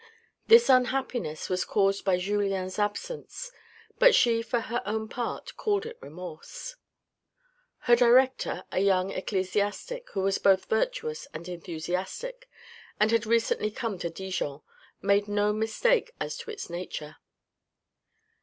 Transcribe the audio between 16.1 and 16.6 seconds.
as to